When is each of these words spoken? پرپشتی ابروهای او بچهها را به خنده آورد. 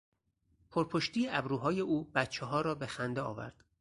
پرپشتی 0.71 1.27
ابروهای 1.29 1.79
او 1.79 2.03
بچهها 2.03 2.61
را 2.61 2.75
به 2.75 2.85
خنده 2.85 3.21
آورد. 3.21 3.63